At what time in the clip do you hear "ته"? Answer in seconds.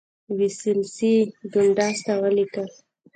2.05-2.13